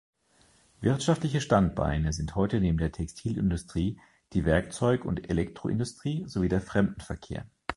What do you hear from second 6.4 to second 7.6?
der Fremdenverkehr.